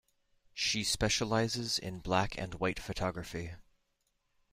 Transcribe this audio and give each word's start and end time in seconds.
She 0.55 0.83
specialises 0.83 1.77
in 1.77 1.99
black-and-white 1.99 2.79
photography. 2.79 3.51